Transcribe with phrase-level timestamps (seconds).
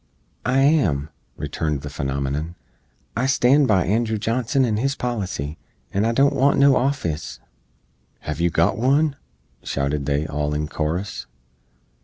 [0.47, 2.55] "I am," returned the phenomenon.
[3.15, 5.59] "I stand by Andrew Johnson and his policy,
[5.93, 7.39] and I don't want no office!"
[8.21, 9.15] "Hev yoo got wun?"
[9.61, 11.27] shouted they all in korus.